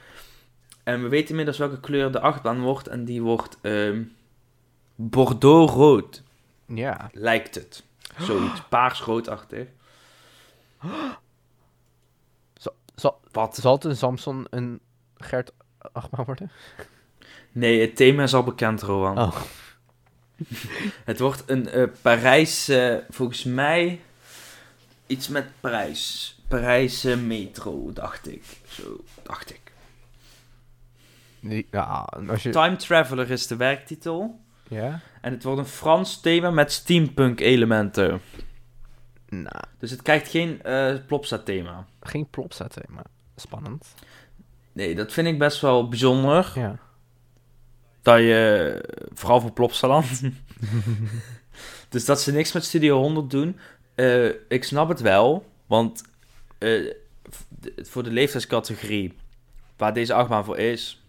[0.82, 2.86] En we weten inmiddels welke kleur de achtbaan wordt.
[2.88, 4.02] En die wordt ehm
[4.94, 6.22] Bordeaux-rood,
[6.66, 7.08] Ja.
[7.12, 7.82] lijkt het.
[8.18, 9.66] Zoiets, paars-roodachtig.
[12.94, 13.56] Zal, Wat?
[13.56, 14.80] zal het een Samson een
[15.16, 15.52] Gert
[15.92, 16.50] Achtbaan worden?
[17.52, 19.18] Nee, het thema is al bekend, Rowan.
[19.18, 19.36] Oh.
[21.04, 24.00] Het wordt een eh, Parijs, eh, volgens mij,
[25.06, 26.36] iets met Parijs.
[26.48, 28.44] Parijse metro, dacht ik.
[28.68, 29.60] Zo, dacht ik.
[31.70, 32.50] Ja, als je...
[32.50, 34.40] Time Traveler is de werktitel.
[34.68, 35.00] Ja?
[35.20, 38.20] En het wordt een Frans thema met steampunk elementen.
[39.28, 41.86] Nou, Dus het krijgt geen eh Plopsa thema.
[42.00, 43.02] geen plopsa thema.
[43.36, 43.94] Spannend.
[44.72, 46.52] Nee, dat vind ik best wel bijzonder.
[46.54, 46.78] Ja.
[48.02, 48.80] Dat je,
[49.12, 50.20] vooral voor Plopsaland.
[51.88, 53.58] dus dat ze niks met Studio 100 doen.
[53.94, 55.46] eh, ik snap het wel.
[55.66, 56.02] Want
[56.58, 56.94] eh,
[57.76, 59.16] voor de leeftijdscategorie
[59.76, 61.02] waar deze achtbaan voor is,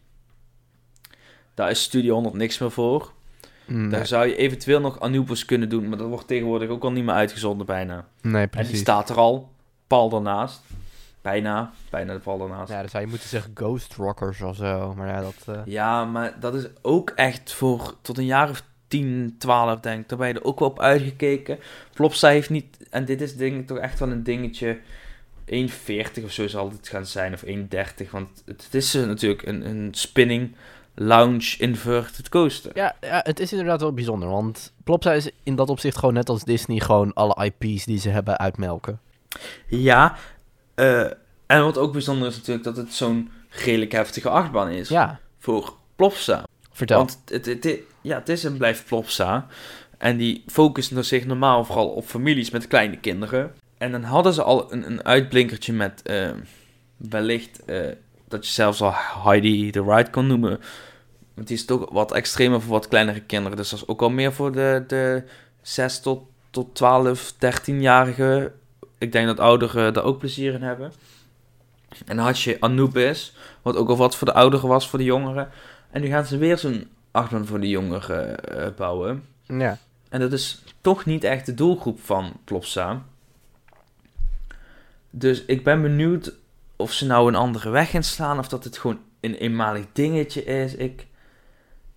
[1.54, 3.13] daar is Studio 100 niks meer voor.
[3.70, 6.92] Nee, Daar zou je eventueel nog Anubis kunnen doen, maar dat wordt tegenwoordig ook al
[6.92, 8.06] niet meer uitgezonden bijna.
[8.22, 8.72] nee En precies.
[8.72, 9.52] die staat er al,
[9.88, 10.62] pal daarnaast.
[11.22, 12.72] Bijna, bijna de pal daarnaast.
[12.72, 14.94] Ja, dan zou je moeten zeggen Ghost Rockers of zo.
[14.98, 15.56] Maar ja, dat...
[15.56, 20.02] eh, Ja, maar dat is ook echt voor tot een jaar of 10, 12 denk
[20.02, 20.10] ik.
[20.10, 21.60] Daar ben je er ook wel op uitgekeken.
[21.94, 24.80] Plopsa heeft niet, en dit is denk ik toch echt wel een dingetje.
[25.46, 28.10] 1,40 of zo zal het gaan zijn, of 1,30.
[28.12, 30.56] Want het, is natuurlijk een, een spinning
[31.02, 32.72] lounge inverted coaster.
[32.74, 34.30] Ja, ja, het is inderdaad wel bijzonder.
[34.30, 36.80] Want Plopsa is in dat opzicht gewoon net als Disney...
[36.80, 39.00] gewoon alle IP's die ze hebben uitmelken.
[39.68, 40.16] Ja,
[40.76, 41.02] eh,
[41.46, 44.90] en wat ook bijzonder is natuurlijk dat het zo'n redelijk heftige achtbaan is.
[44.90, 46.44] Ja, Voor Plopsa.
[46.72, 46.98] vertel.
[46.98, 49.48] Want het, het, het- ja, het is en blijft Plopsa.
[49.98, 53.54] En die focussen zich normaal vooral op families met kleine kinderen.
[53.78, 56.30] En dan hadden ze al een, een uitblinkertje met eh,
[56.98, 57.88] wellicht eh,
[58.30, 60.60] dat je zelfs al Heidi the Ride kon noemen.
[61.34, 63.58] Want die is toch wat extremer voor wat kleinere kinderen.
[63.58, 65.24] Dus dat is ook al meer voor de, de
[65.62, 68.52] 6 tot, tot 12, 13-jarigen.
[68.98, 70.92] Ik denk dat ouderen daar ook plezier in hebben.
[72.06, 75.06] En dan had je Anubis, wat ook al wat voor de ouderen was, voor de
[75.06, 75.50] jongeren.
[75.92, 79.24] En nu gaan ze weer zo'n achtbaan voor de jongeren eh, bouwen.
[79.46, 79.78] Ja.
[80.10, 83.04] En dat is toch niet echt de doelgroep van Plopsa.
[85.10, 86.34] Dus ik ben benieuwd
[86.80, 88.39] of ze nou een andere weg gaan slaan.
[88.39, 90.76] Of dat het gewoon een eenmalig dingetje is.
[90.76, 91.08] Ik,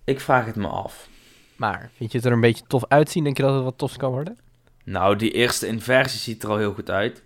[0.03, 1.07] ik vraag het me af.
[1.55, 3.23] Maar, vind je het er een beetje tof uitzien?
[3.23, 4.37] Denk je dat het wat tofs kan worden?
[4.83, 7.23] Nou, die eerste inversie ziet er al heel goed uit.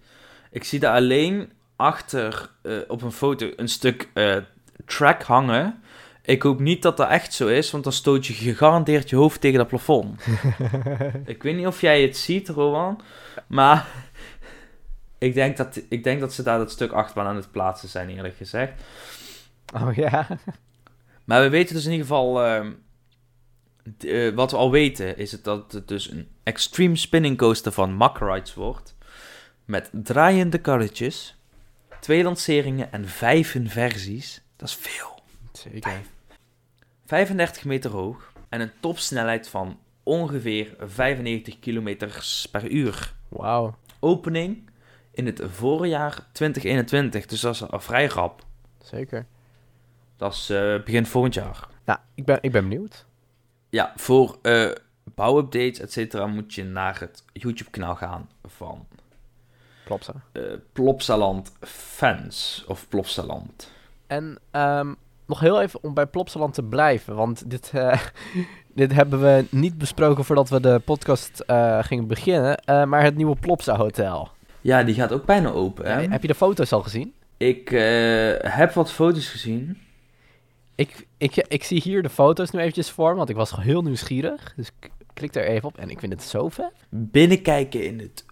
[0.52, 4.36] Ik zie daar alleen achter eh, op een foto een stuk eh,
[4.86, 5.82] track hangen.
[6.22, 9.42] Ik hoop niet dat dat echt zo is, want dan stoot je gegarandeerd je hoofd
[9.42, 10.22] tegen dat plafond.
[11.26, 13.02] ik weet niet of jij het ziet, Rowan,
[13.48, 13.88] maar
[15.18, 18.10] ik denk dat, ik denk dat ze daar dat stuk achtbaan aan het plaatsen zijn,
[18.10, 18.82] eerlijk gezegd.
[19.74, 20.28] oh ja?
[21.24, 22.72] Maar we weten dus in ieder geval, ehm,
[24.00, 27.94] eh, wat we al weten, is het dat het dus een extreme spinning coaster van
[27.94, 28.96] Mack Rides wordt.
[29.66, 31.38] Met draaiende karretjes,
[32.00, 34.42] twee lanceringen en vijf inversies.
[34.56, 35.20] Dat is veel.
[35.52, 36.02] Zeker.
[37.06, 42.10] 35 meter hoog en een topsnelheid van ongeveer 95 km
[42.52, 43.14] per uur.
[43.28, 43.78] Wauw.
[44.00, 44.67] Opening
[45.18, 48.46] in het voorjaar 2021, dus dat is al vrij rap.
[48.84, 49.26] Zeker.
[50.18, 51.68] Dat is eh, begin volgend jaar.
[51.86, 53.06] Nou, ik ben, ik ben benieuwd.
[53.70, 54.70] Ja, voor eh,
[55.16, 58.88] bouwupdates, et cetera, moet je naar het YouTube-kanaal gaan van
[59.86, 60.14] Plopsa.
[60.32, 63.72] eh Plopsaland Fans of Plopsaland.
[64.08, 64.94] En ehm,
[65.26, 67.16] nog heel even om bij Plopsaland te blijven.
[67.16, 67.72] Want dit,
[68.82, 71.44] dit hebben we niet besproken voordat we de podcast
[71.82, 72.60] gingen beginnen.
[72.66, 74.36] maar het nieuwe Plopsa Hotel.
[74.68, 75.86] Ja, die gaat ook bijna open.
[75.86, 76.08] Hè?
[76.08, 77.14] Heb je de foto's al gezien?
[77.38, 77.82] Ik eh,
[78.58, 79.78] heb wat foto's gezien.
[80.76, 84.54] Ik, ik, ik zie hier de foto's nu eventjes voor, want ik was heel nieuwsgierig.
[84.56, 86.72] Dus ik klik er even op en ik vind het zo vet.
[86.90, 88.26] Binnenkijken in het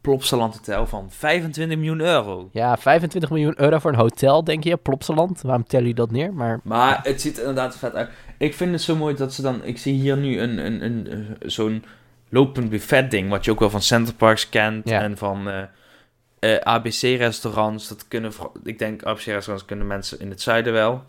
[0.00, 2.48] Plopsaland Hotel van 25 miljoen euro.
[2.52, 4.76] Ja, 25 miljoen euro voor een hotel, denk je?
[4.76, 6.32] Plopsaland, waarom tel je dat neer?
[6.34, 8.10] Maar Maar het ziet er inderdaad vet uit.
[8.38, 9.64] Ik vind het zo mooi dat ze dan...
[9.64, 11.84] Ik zie hier nu een, een, een- zo'n
[12.28, 13.30] lopend buffet ding...
[13.30, 14.88] wat je ook wel van Centerparks kent...
[14.88, 15.00] Ja.
[15.00, 15.62] en van eh,
[16.38, 17.88] eh, ABC-restaurants.
[17.88, 18.32] Dat kunnen...
[18.64, 21.04] Ik denk ABC-restaurants kunnen mensen in het zuiden wel.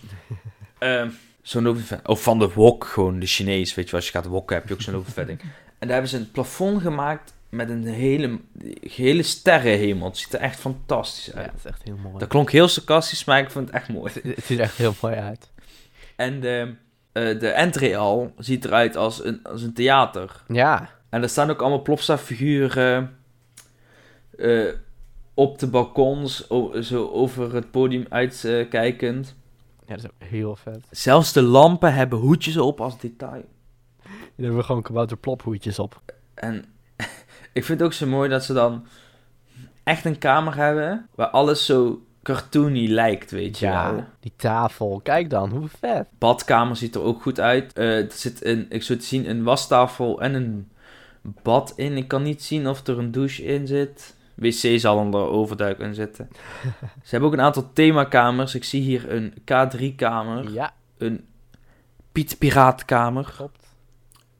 [0.80, 1.10] Ehm,
[1.42, 1.84] zo'n.
[2.06, 3.76] Of van de wok, gewoon de Chinees.
[3.76, 5.42] Weet je, als je gaat wokken heb je ook zo'n ding.
[5.80, 7.34] En daar hebben ze een plafond gemaakt...
[7.50, 8.40] met een hele,
[8.80, 10.08] hele sterrenhemel.
[10.08, 11.46] Het ziet er echt fantastisch ja, uit.
[11.46, 12.18] het is echt heel mooi.
[12.18, 14.12] Dat klonk heel sarcastisch, maar ik vond het echt mooi.
[14.24, 15.52] Het, ziet er echt heel mooi uit.
[16.16, 16.76] En de,
[17.12, 20.44] eh de entreehal ziet eruit als een, als een theater.
[20.48, 23.18] Ja, En er staan ook allemaal Plopsa-figuren
[24.38, 24.74] eh,
[25.34, 26.48] op de balkons,
[26.82, 29.36] zo over het podium uitkijkend.
[29.88, 30.86] ja, dat is ook heel vet.
[30.92, 33.46] Zelfs de lampen hebben hoedjes op als detail.
[34.36, 36.02] Hier hebben gewoon kabouter plophoedjes op.
[36.34, 36.66] En
[37.54, 38.86] ik vind het ook zo mooi dat ze dan
[39.84, 43.76] echt een kamer hebben waar alles zo cartoony lijkt, weet je wel.
[43.76, 45.00] Ja, die tafel.
[45.04, 46.08] Kijk dan, hoe vet.
[46.18, 47.74] Badkamer ziet er ook goed uit.
[47.74, 50.72] Eh, er zit een, ik zou het zien, een wastafel en een
[51.44, 51.98] bad in.
[51.98, 54.16] Ik kan niet zien of er een douche in zit.
[54.36, 56.28] WC zal er overduik in zitten.
[57.04, 58.56] Ze hebben ook een aantal themakamers.
[58.56, 61.26] Ik zie hier een K3-kamer, Ja, een
[62.12, 63.66] Piet Piraatkamer, klopt.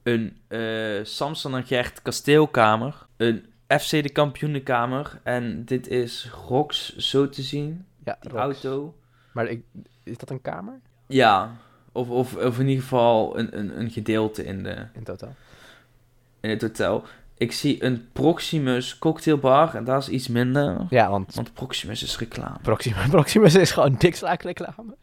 [0.02, 0.60] een eh,
[1.04, 3.44] Samson en Gert kasteelkamer, een
[3.80, 5.20] FC de kampioenenkamer.
[5.22, 8.42] En dit is Rox, zo te zien, Ja, die Rox.
[8.42, 8.94] auto.
[9.32, 9.62] Maar ik,
[10.02, 10.80] is dat een kamer?
[11.06, 11.56] Ja,
[11.92, 15.34] of, of, of in ieder geval een, een, een gedeelte in, de, In totaal.
[16.40, 17.04] In het hotel.
[17.36, 20.86] Ik zie een Proximus cocktailbar en daar is iets minder.
[20.90, 22.56] Ja, want Want Proximus is reclame.
[22.62, 24.96] Proximus, Proximus is gewoon dikslaak reclame.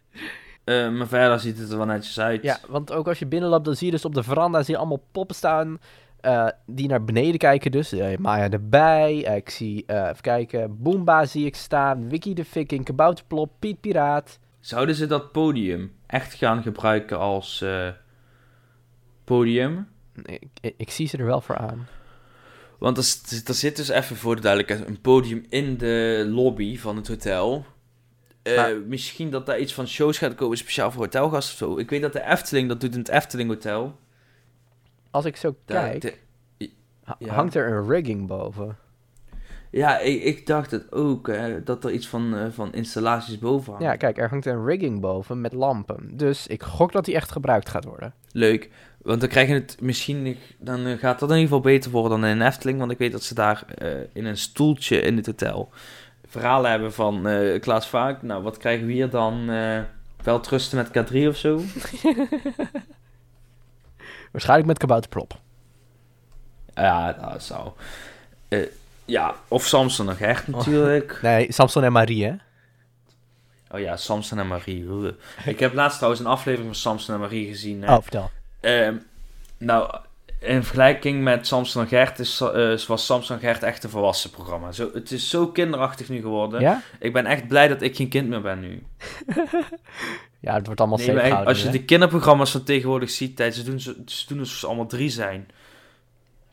[0.64, 2.44] Eh, maar verder ziet het er wel netjes uit.
[2.44, 4.80] Ja, want ook als je binnenloopt, dan zie je dus op de veranda zie je
[4.80, 5.80] allemaal poppen staan.
[6.22, 7.94] eh, die naar beneden kijken dus.
[8.18, 9.26] Maya erbij.
[9.26, 12.10] Eh, ik zie, even kijken, Boomba zie ik staan.
[12.10, 14.40] Wiki de Viking, Kabouterplop, Piet Piraat.
[14.60, 17.66] Zouden ze dat podium echt gaan gebruiken als
[19.24, 19.88] podium?
[20.24, 21.88] Ik, ik, ik zie ze er wel voor aan.
[22.78, 23.06] Want er,
[23.46, 27.66] er zit dus even voor de duidelijkheid een podium in de lobby van het hotel.
[28.42, 31.80] Eh, Maar- Misschien dat daar iets van shows gaat komen speciaal voor hotelgasten of zo.
[31.80, 33.96] Ik weet dat de Efteling dat doet in het Efteling Hotel.
[35.12, 36.70] Als ik zo kijk, de-
[37.04, 37.34] ha- ja.
[37.34, 38.78] hangt er een rigging boven.
[39.72, 43.72] ja, ik, ik dacht het ook, hè, dat er iets van, eh, van installaties boven
[43.72, 43.86] hangt.
[43.88, 46.18] Ja, kijk, er hangt een rigging boven met lampen.
[46.18, 48.14] Dus ik gok dat die echt gebruikt gaat worden.
[48.32, 48.70] Leuk,
[49.08, 52.22] want dan krijg je het misschien, dan eh, gaat dat in ieder geval beter worden
[52.22, 55.18] dan in een Efteling, want ik weet dat ze daar eh, in een stoeltje in
[55.18, 55.70] het hotel
[56.28, 58.22] verhalen hebben van eh Klaas Vaak.
[58.22, 59.50] Nou, wat krijgen we hier dan?
[59.50, 59.80] eh
[60.24, 61.62] wel trusten met K3 of zo?
[64.32, 65.40] Waarschijnlijk met Kabouterplop.
[66.76, 67.72] ja, dat zou.
[69.06, 71.20] Ja, of Samson en Gert natuurlijk.
[71.22, 72.34] Nee, Samson en Marie, hè?
[73.72, 74.86] Oh ja, Samson en Marie.
[75.46, 77.82] Ik heb laatst trouwens een aflevering van Samson en Marie gezien.
[77.84, 77.96] hè.
[77.96, 78.32] Oh, vertel.
[78.68, 78.96] Ehm,
[79.58, 79.98] nou,
[80.40, 84.72] in vergelijking met Samson en Gert is, eh, was Samson Gert echt een volwassen programma.
[84.72, 86.62] Zo, het is zo kinderachtig nu geworden.
[86.62, 86.82] Ja?
[87.00, 88.84] Ik ben echt blij dat ik geen kind meer ben nu.
[90.40, 93.56] Ja, het wordt allemaal Nee, safe gehouden als je de kinderprogramma's van tegenwoordig ziet, tijd,
[93.56, 95.48] ze doen, ze, ze doen alsof ze allemaal drie zijn.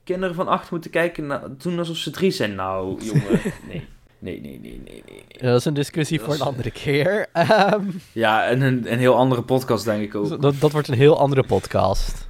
[0.04, 2.54] Kinderen van acht moeten kijken, na, doen alsof ze drie zijn.
[2.54, 3.86] Nou, jongen, nee.
[4.24, 5.24] Nee, nee, nee, nee, nee.
[5.50, 7.26] Dat is een discussie Dat voor is- een andere keer.
[7.32, 10.40] Ehm, Ja, en een, een heel andere podcast denk ik ook.
[10.42, 12.28] dat, dat wordt een heel andere podcast.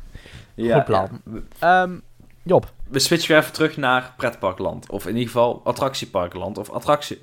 [0.54, 1.08] Ja, goed plan.
[1.10, 1.20] ja.
[1.32, 1.98] We, Ehm
[2.42, 4.90] Job, we switchen even terug naar pretparkland.
[4.90, 6.58] Of in ieder geval attractieparkland.
[6.58, 7.22] Of attractie...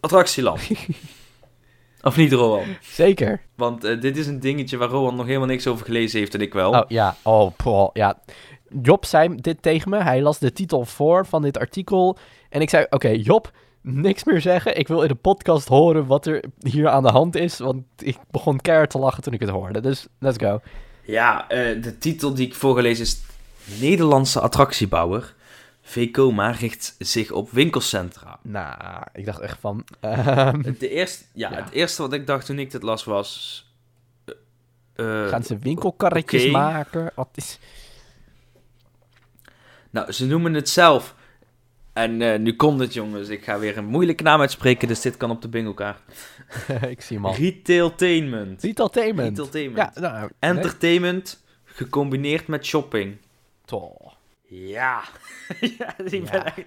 [0.00, 0.60] Attractieland.
[2.02, 2.64] of niet, Rowan?
[2.80, 3.40] zeker.
[3.54, 6.40] Want eh, dit is een dingetje waar Rowan nog helemaal niks over gelezen heeft en
[6.40, 6.70] ik wel.
[6.72, 8.18] Oh ja, oh, poh, ja.
[8.82, 10.02] Job zei dit tegen me.
[10.02, 12.16] Hij las de titel voor van dit artikel.
[12.50, 13.50] En ik zei, oké, Job,
[13.88, 14.78] niks meer zeggen.
[14.78, 17.58] Ik wil in de podcast horen wat er hier aan de hand is.
[17.58, 19.80] Want ik begon keihard te lachen toen ik het hoorde.
[19.80, 20.60] Dus let's go.
[21.02, 23.20] Ja, eh, de titel die ik voorgelezen is...
[23.80, 25.34] Nederlandse attractiebouwer
[25.82, 28.38] Vekoma richt zich op winkelcentra.
[28.42, 29.84] Nou, ik dacht echt van...
[30.00, 31.56] ehm, De eerste, ja, Ja.
[31.56, 33.64] het eerste wat ik dacht toen ik dit las was...
[34.94, 37.10] eh, eh, gaan ze winkelkarretjes maken?
[37.14, 37.58] Wat is...
[39.90, 41.14] Nou, ze noemen het zelf.
[41.96, 43.28] En eh, nu komt het, jongens.
[43.28, 46.00] Ik ga weer een moeilijke naam uitspreken, dus dit kan op de bingo kaart.
[46.88, 47.34] ik zie hem al.
[47.34, 48.62] Retailtainment.
[48.62, 49.28] Retailtainment.
[49.28, 49.94] Retailtainment.
[49.94, 50.20] Ja, nou...
[50.20, 50.30] nee.
[50.38, 53.16] Entertainment gecombineerd met shopping.
[53.64, 54.16] Toch.
[54.48, 55.02] Ja.
[55.78, 56.30] ja, ik, Ja.
[56.30, 56.66] Ben echt,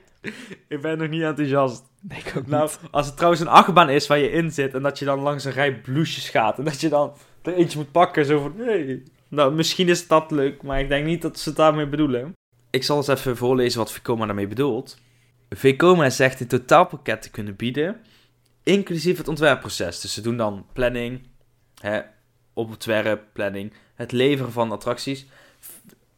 [0.67, 1.83] ik ben nog niet enthousiast.
[2.01, 2.79] Nee, ik ook Nou, niet.
[2.91, 5.45] als het trouwens een achtbaan is waar je in zit en dat je dan langs
[5.45, 9.03] een rij blouses gaat en dat je dan er eentje moet pakken, zo van, nee.
[9.27, 12.33] Nou, misschien is dat leuk, maar ik denk niet dat ze het daarmee bedoelen.
[12.69, 14.97] Ik zal eens even voorlezen wat Vekoma daarmee bedoelt.
[15.49, 18.01] Vekoma zegt een totaalpakket te kunnen bieden,
[18.63, 20.01] inclusief het ontwerpproces.
[20.01, 21.21] Dus ze doen dan planning,
[21.81, 21.99] hè,
[22.53, 25.25] ontwerp, planning, het leveren van attracties,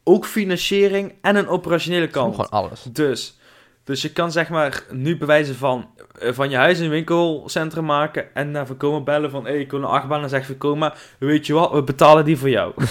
[0.04, 2.36] ook financiering en een operationele kant.
[2.36, 2.84] gewoon alles.
[2.92, 3.38] Dus,
[3.84, 5.90] dus je kan zeg maar nu bewijzen van,
[6.20, 9.80] eh, van je huis een winkelcentrum maken en naar Vekoma bellen van, hé, ik wil
[9.80, 12.74] een achtbaan en zeg Vekoma, weet je wat, we betalen die voor jou.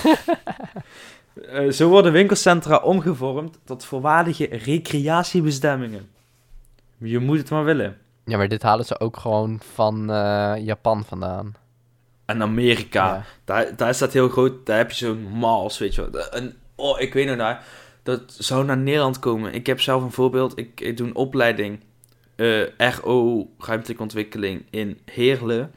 [1.41, 6.11] Eh, zo worden winkelcentra omgevormd tot volwaardige recreatiebestemmingen.
[7.01, 7.99] Je moet het maar willen.
[8.25, 11.55] Ja, maar dit halen ze ook gewoon van eh, Japan vandaan.
[12.25, 13.25] En Amerika, Ja.
[13.45, 14.67] Daar, daar is dat heel groot.
[14.67, 16.29] Daar heb je zo'n malls, weet je wel.
[16.29, 17.65] En, oh, ik weet nog daar.
[18.03, 19.53] Dat zou naar Nederland komen.
[19.53, 20.59] Ik heb zelf een voorbeeld.
[20.59, 21.81] Ik, ik doe een opleiding
[22.37, 25.73] eh, RO, ruimtelijke ontwikkeling, in Heerlen.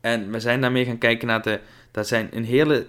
[0.00, 1.60] En we zijn daarmee gaan kijken naar de...
[1.90, 2.86] Daar zijn in Heerlen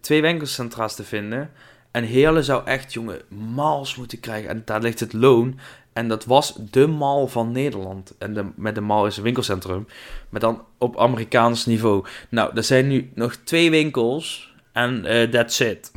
[0.00, 1.50] twee winkelcentra's te vinden.
[1.90, 4.50] En Heerlen zou echt, jongen, malls moeten krijgen.
[4.50, 5.58] En daar ligt het loon
[5.94, 8.14] En dat was de mall van Nederland.
[8.18, 9.86] En de, met de mall is een winkelcentrum.
[10.28, 12.04] Maar dan op Amerikaans niveau.
[12.28, 14.54] Nou, er zijn nu nog twee winkels.
[14.72, 15.92] En eh that's it.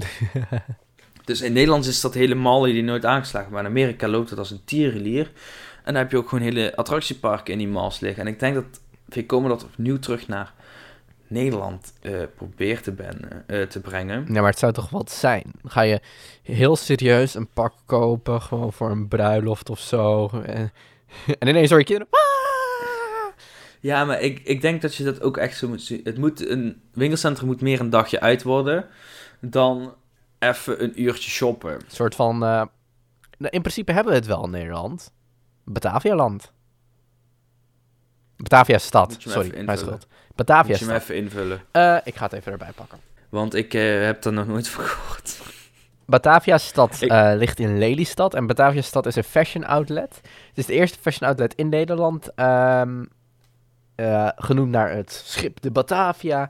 [1.25, 3.51] dus in Nederland is dat hele mall die nooit aangeslagen.
[3.51, 5.31] Maar in Amerika loopt het als een tierenlier.
[5.83, 8.25] En dan heb je ook gewoon hele attractieparken in die malls liggen.
[8.25, 10.53] En ik denk dat Vekoma dat opnieuw terug naar
[11.27, 14.25] Nederland eh, probeert te, ben, eh, te brengen.
[14.33, 15.51] Ja, maar het zou toch wat zijn?
[15.63, 16.01] Ga je
[16.43, 20.27] heel serieus een pak kopen, gewoon voor een bruiloft of zo.
[20.27, 20.71] En,
[21.39, 22.07] en ineens hoor je kinderen...
[22.11, 22.19] "Ah!"
[23.79, 26.01] Ja, maar ik, ik denk dat je dat ook echt zo moet zien.
[26.03, 28.85] Het moet een winkelcentrum moet meer een dagje uit worden
[29.39, 29.93] dan
[30.39, 31.73] even een uurtje shoppen.
[31.73, 32.33] Een soort van...
[32.33, 32.61] eh,
[33.37, 35.13] nou, in principe hebben we het wel in Nederland.
[35.65, 36.51] Batavialand.
[38.37, 40.07] Batavia stad, sorry, mijn schuld.
[40.35, 41.09] Batavia Moet je hem stad.
[41.09, 41.61] even invullen.
[41.71, 42.99] Eh, ik ga het even erbij pakken.
[43.29, 45.39] Want ik eh, heb daar nog nooit gehoord.
[46.05, 48.33] Batavia stad Ik- eh, ligt in Lelystad.
[48.33, 50.15] En Batavia stad is een fashion outlet.
[50.47, 52.33] Het is de eerste fashion outlet in Nederland.
[52.35, 53.03] ehm,
[53.95, 56.49] eh, genoemd naar het schip de Batavia.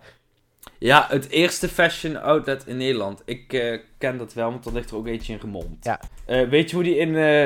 [0.79, 3.21] Ja, het eerste fashion outlet in Nederland.
[3.25, 5.85] Ik eh, ken dat wel, want er ligt er ook eentje in Remond.
[5.85, 5.99] Ja.
[6.25, 7.15] Eh, weet je hoe die in...
[7.15, 7.45] eh,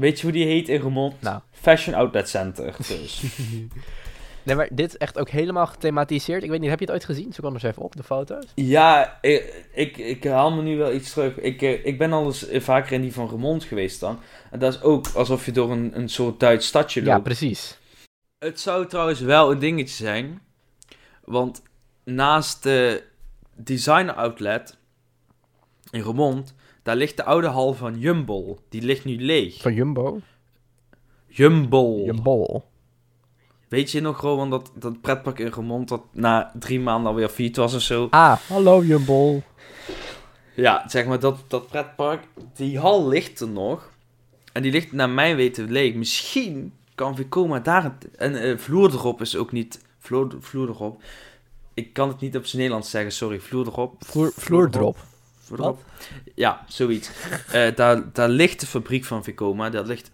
[0.00, 1.22] weet je hoe die heet in Remond?
[1.22, 1.40] Nou.
[1.50, 2.74] Fashion Outlet Center.
[2.88, 3.22] Dus.
[4.42, 6.42] Nee, maar dit is echt ook helemaal gethematiseerd.
[6.42, 7.32] Ik weet niet, heb je het ooit gezien?
[7.32, 8.44] Zoek anders even op, de foto's.
[8.54, 11.36] ja, ik, ik, ik haal me nu wel iets terug.
[11.38, 14.18] Ik, eh, ik ben al eens eh, vaker in die van Remond geweest dan.
[14.50, 17.22] En dat is ook alsof je door een, een soort Duits stadje Ja, loopt.
[17.24, 17.78] precies.
[18.38, 20.40] Het zou trouwens wel een dingetje zijn.
[21.24, 21.62] Want
[22.04, 23.02] naast de
[23.56, 24.76] design outlet
[25.90, 28.58] in Remond, daar ligt de oude hal van Jumbo.
[28.68, 29.60] Die ligt nu leeg.
[29.62, 30.20] Van Jumbo.
[31.26, 32.02] Jumbo.
[32.04, 32.62] Jumbo.
[33.68, 37.56] Weet je nog, Rowan, dat, dat pretpark in Remond dat na drie maanden alweer failliet
[37.56, 38.06] was of zo?
[38.10, 39.42] Ah, hallo Jumbo.
[40.54, 42.22] Ja, zeg maar, dat, dat pretpark,
[42.54, 43.90] die hal ligt er nog.
[44.52, 45.94] En die ligt naar mijn weten leeg.
[45.94, 47.82] Misschien kan Vekoma daar...
[47.82, 49.84] het- En eh, vloer erop is ook niet...
[49.98, 51.02] Vloer, vloer erop.
[51.74, 53.40] Ik kan het niet op zijn Nederlands zeggen, sorry.
[53.40, 53.94] Vloer erop.
[54.04, 54.96] Vloer, vloerdrop.
[56.34, 57.10] Ja, zoiets.
[57.52, 59.70] Eh, daar, daar ligt de fabriek van Vekoma.
[59.70, 60.10] Dat ligt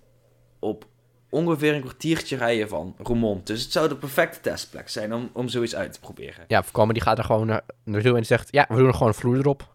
[0.59, 0.87] op
[1.31, 3.47] ongeveer een kwartiertje rijden van Roermond.
[3.47, 6.45] Dus het zou de perfecte testplek zijn om, om zoiets uit te proberen.
[6.49, 8.49] Ja, voorkomen die gaat er gewoon naar, naartoe en zegt...
[8.51, 9.75] Ja, we doen er gewoon een vloer erop.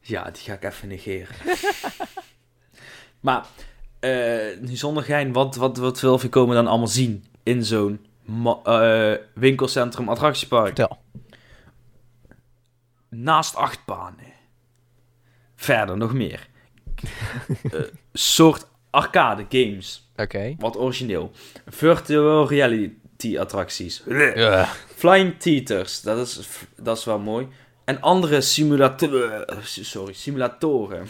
[0.00, 1.36] Ja, die ga ik even negeren.
[3.20, 3.46] maar,
[4.00, 8.60] eh, nu zonder gein, wat, wat, wat wil Vekoma dan allemaal zien in zo'n ma-
[8.64, 10.66] eh, winkelcentrum attractiepark?
[10.76, 10.98] Vertel.
[13.10, 14.32] Naast achtbanen.
[15.56, 16.48] Verder nog meer.
[17.72, 17.80] Eh,
[18.12, 20.10] soort arcade games.
[20.16, 20.54] Oké.
[20.58, 21.32] Wat origineel.
[21.66, 24.02] Virtual reality attracties.
[24.94, 27.48] Flying Theaters, dat is, dat is wel mooi.
[27.84, 29.46] En andere simulatoren.
[29.64, 31.06] Sorry, simulatoren.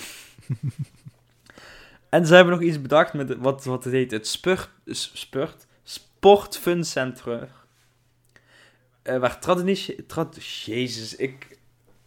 [2.08, 6.58] en ze hebben nog iets bedacht met wat, wat het heet: het Spurt, spurt Sport
[6.58, 7.48] Fun Center.
[9.02, 11.58] Eh, waar traditie, trad, Jezus, ik,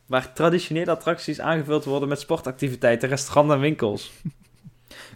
[0.05, 4.11] waar traditionele attracties aangevuld worden met sportactiviteiten, restaurants en winkels.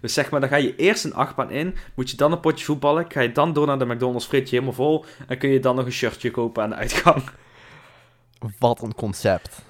[0.02, 2.65] Dus zeg maar, dan ga je eerst een achtbaan in, moet je dan een potje
[2.65, 5.76] voetballen, ga je dan door naar de McDonald's fritje helemaal vol, en kun je dan
[5.76, 7.23] nog een shirtje kopen aan de uitgang.
[8.60, 9.62] Wat een concept.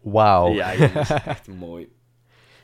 [0.00, 0.52] Wauw.
[0.52, 1.88] Ja, is echt mooi.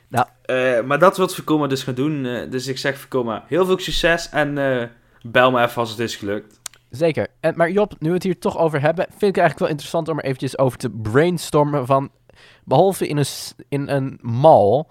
[0.07, 0.27] Nou.
[0.41, 2.25] Eh, maar dat wil Vekoma dus gaan doen.
[2.25, 4.87] eh, dus ik zeg Vekoma, heel veel succes en eh,
[5.21, 6.59] bel me even als het is gelukt.
[6.95, 7.27] Zeker.
[7.39, 10.09] En, maar Job, nu we het hier toch over hebben, vind ik eigenlijk wel interessant
[10.09, 12.11] om er eventjes over te brainstormen van,
[12.63, 13.25] behalve in een,
[13.69, 14.83] in een mall,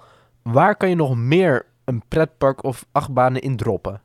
[0.42, 4.00] waar kan je nog meer een pretpark of achtbanen in droppen?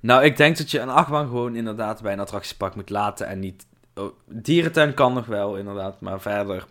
[0.00, 3.38] Nou, ik denk dat je een achtbaan gewoon inderdaad bij een attractiepark moet laten en
[3.38, 3.66] niet...
[3.94, 6.66] oh, dierentuin kan nog wel, inderdaad, maar verder...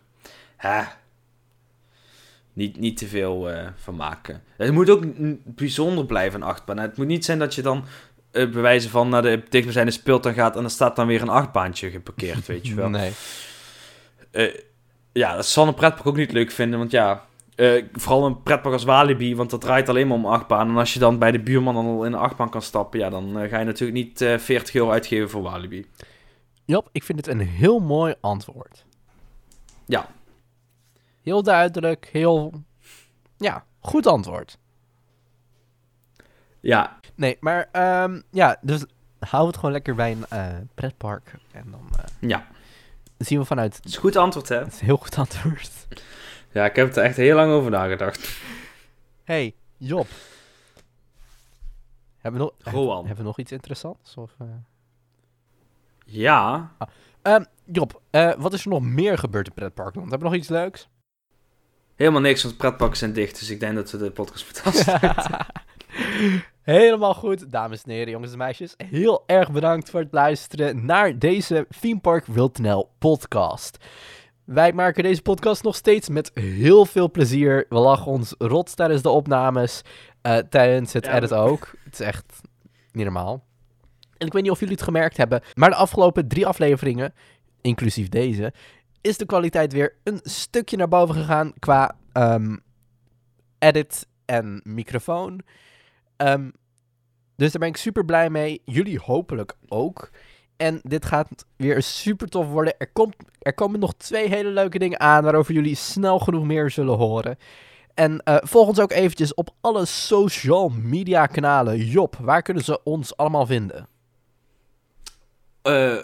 [0.56, 0.84] Hè,
[2.58, 4.42] niet, niet te veel eh, van maken.
[4.58, 5.04] Het moet ook
[5.44, 6.78] bijzonder blijven, een achtbaan.
[6.78, 7.84] Het moet niet zijn dat je dan
[8.46, 12.46] bewijzen van naar de dichtstbijzijnde speeltuin gaat en er staat dan weer een achtbaantje geparkeerd,
[12.48, 12.90] weet je wel.
[12.90, 13.12] Nee.
[14.32, 14.54] Eh,
[15.12, 17.26] ja, dat zal een pretpark ook niet leuk vinden, want ja...
[17.56, 20.70] eh, vooral een pretpark als Walibi, want dat draait alleen maar om achtbaan.
[20.70, 23.10] En als je dan bij de buurman dan al in een achtbaan kan stappen, ja,
[23.10, 25.86] dan eh, ga je natuurlijk niet eh 40 euro uitgeven voor Walibi.
[26.66, 28.86] Job, ik vind het een heel mooi antwoord.
[29.86, 30.10] Ja.
[31.24, 32.64] Heel duidelijk, heel...
[33.38, 34.58] Ja, goed antwoord.
[36.60, 38.86] Ja, Nee, maar ehm, ja, dus
[39.20, 41.34] hou het gewoon lekker bij een eh, pretpark.
[41.52, 42.48] En dan eh, ja.
[43.18, 43.76] zien we vanuit...
[43.76, 44.58] Het is een goed antwoord, hè?
[44.58, 45.72] Het is een heel goed antwoord.
[46.52, 48.40] Ja, ik heb er echt heel lang over nagedacht.
[49.24, 50.08] Hey, Job.
[52.18, 53.06] Hebben we nog, Roan.
[53.06, 54.16] hebben we nog iets interessants?
[54.16, 54.48] Of, eh?
[56.06, 56.72] Ja,
[57.22, 58.02] Ehm, Job,
[58.38, 60.10] wat is er nog meer gebeurd in pretparkland?
[60.10, 60.90] Hebben we nog iets leuks?
[61.96, 63.40] Helemaal niks, want pretparken zijn dicht.
[63.40, 65.46] Dus ik denk dat we de podcast afsluiten.
[66.68, 68.74] Helemaal goed, dames en heren, jongens en meisjes.
[68.78, 73.78] Heel erg bedankt voor het luisteren naar deze Theme Park Wildnel podcast.
[74.44, 77.66] Wij maken deze podcast nog steeds met heel veel plezier.
[77.70, 79.82] We lachen ons rot tijdens de opnames,
[80.22, 81.72] eh, tijdens het Ja, edit ook.
[81.84, 82.42] Het is echt
[82.92, 83.44] niet normaal.
[84.18, 87.14] En ik weet niet of jullie het gemerkt hebben, maar de afgelopen drie afleveringen,
[87.62, 88.54] inclusief deze,
[89.02, 92.56] is de kwaliteit weer een stukje naar boven gegaan qua ehm,
[93.60, 95.42] edit en microfoon.
[96.18, 96.50] Ehm,
[97.36, 98.62] dus daar ben ik super blij mee.
[98.66, 100.10] Jullie hopelijk ook.
[100.58, 102.74] En dit gaat weer super tof worden.
[102.78, 106.72] Er, komt, er komen nog twee hele leuke dingen aan waarover jullie snel genoeg meer
[106.72, 107.38] zullen horen.
[107.94, 111.86] En eh, volg ons ook eventjes op alle social media kanalen.
[111.86, 113.88] Job, waar kunnen ze ons allemaal vinden?
[115.62, 115.98] Eh,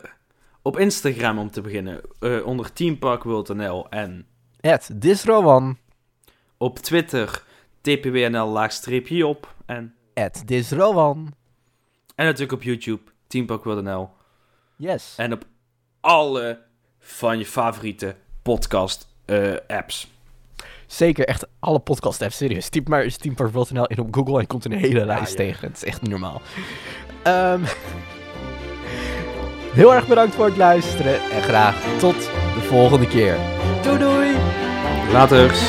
[0.62, 4.26] op Instagram om te beginnen, eh, onder teamparkworld.nl en
[4.60, 5.78] Het Disrowan.
[6.58, 7.44] op Twitter
[7.82, 11.34] tpwnl-op en, Het Disrowan.
[12.16, 14.10] en natuurlijk op YouTube teamparkworld.nl
[14.76, 15.14] Yes.
[15.18, 15.46] en op
[16.02, 16.60] alle
[17.00, 20.12] van je favoriete podcast eh, apps.
[20.88, 22.70] Zeker, echt alle podcast apps, serieus.
[22.70, 25.36] Typ maar steampark.nl in op Google en je komt een hele lijst ja.
[25.38, 25.68] tegen.
[25.68, 26.42] Het is echt niet normaal.
[27.24, 27.62] Ehm,
[29.80, 32.16] heel erg bedankt voor het luisteren en graag tot
[32.54, 33.38] de volgende keer.
[33.82, 34.36] Doei doei!
[35.12, 35.62] Laters!